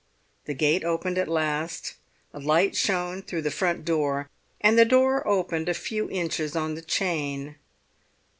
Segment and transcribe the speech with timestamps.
[0.45, 1.93] The gate opened at last,
[2.33, 6.73] a light shone through the front door, and the door opened a few inches on
[6.73, 7.57] the chain.